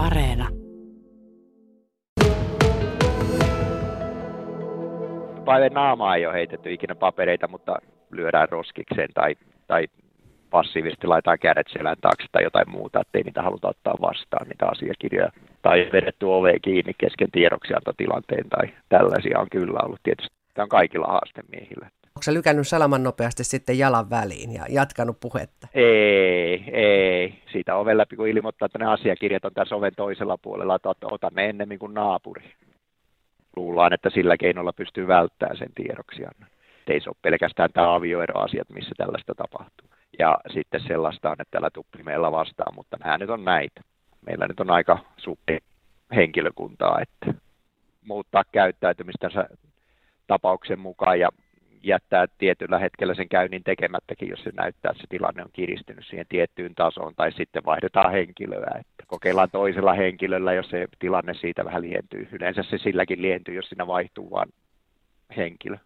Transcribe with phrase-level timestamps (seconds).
[0.00, 0.48] Areena.
[5.44, 7.76] Päivän naamaa ei ole heitetty ikinä papereita, mutta
[8.10, 9.36] lyödään roskikseen tai,
[9.66, 9.86] tai
[10.50, 15.32] passiivisesti laitetaan kädet selän taakse tai jotain muuta, ettei niitä haluta ottaa vastaan, niitä asiakirjoja.
[15.62, 20.36] Tai vedetty ove kiinni kesken tiedoksiantotilanteen tai tällaisia on kyllä ollut tietysti.
[20.54, 21.90] Tämä on kaikilla haastemiehillä.
[22.20, 25.68] Onko se lykännyt salaman nopeasti sitten jalan väliin ja jatkanut puhetta?
[25.74, 26.64] Ei,
[27.80, 31.48] oven läpi, kun ilmoittaa, että ne asiakirjat on tässä oven toisella puolella, että ota ne
[31.48, 32.52] ennemmin kuin naapuri.
[33.56, 36.50] Luullaan, että sillä keinolla pystyy välttämään sen tiedoksiannon.
[36.86, 39.88] Ei se ole pelkästään tämä avioeroasiat, missä tällaista tapahtuu.
[40.18, 43.80] Ja sitten sellaista on, että täällä tuppi meillä vastaan, mutta nämä nyt on näitä.
[44.26, 45.58] Meillä nyt on aika suppi
[46.14, 47.40] henkilökuntaa, että
[48.06, 49.48] muuttaa käyttäytymistänsä
[50.26, 51.28] tapauksen mukaan ja
[51.82, 56.26] jättää tietyllä hetkellä sen käynnin tekemättäkin, jos se näyttää, että se tilanne on kiristynyt siihen
[56.28, 58.76] tiettyyn tasoon, tai sitten vaihdetaan henkilöä.
[58.80, 62.28] Että kokeillaan toisella henkilöllä, jos se tilanne siitä vähän lientyy.
[62.32, 64.48] Yleensä se silläkin lientyy, jos siinä vaihtuu vain
[65.36, 65.76] henkilö.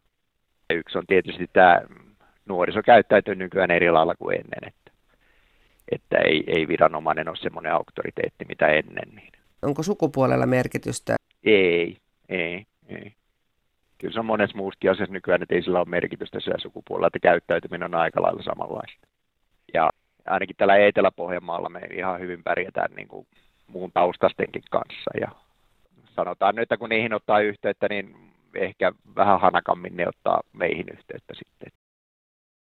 [0.69, 1.81] Ja yksi on tietysti tämä
[2.47, 4.91] nuoriso käyttäytyy nykyään eri lailla kuin ennen, että,
[5.93, 9.09] että ei, ei viranomainen ole semmoinen auktoriteetti mitä ennen.
[9.15, 9.33] Niin.
[9.63, 11.17] Onko sukupuolella merkitystä?
[11.45, 11.97] Ei,
[12.29, 13.13] ei, ei
[13.99, 17.19] kyllä se on monessa muussakin asiassa nykyään, että ei sillä ole merkitystä sillä sukupuolella, että
[17.19, 19.07] käyttäytyminen on aika lailla samanlaista.
[19.75, 19.91] Ja
[20.27, 23.27] ainakin tällä Etelä-Pohjanmaalla me ihan hyvin pärjätään niin kuin
[23.67, 25.11] muun taustastenkin kanssa.
[25.21, 25.29] Ja
[26.17, 28.17] sanotaan nyt, että kun niihin ottaa yhteyttä, niin
[28.55, 31.84] ehkä vähän hanakammin ne ottaa meihin yhteyttä sitten.